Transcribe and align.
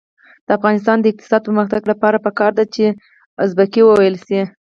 د 0.45 0.47
افغانستان 0.57 0.97
د 0.99 1.05
اقتصادي 1.11 1.45
پرمختګ 1.47 1.81
لپاره 1.91 2.23
پکار 2.25 2.51
ده 2.57 2.65
چې 2.73 2.85
ازبکي 3.43 3.81
وویل 3.85 4.15
شي. 4.25 4.41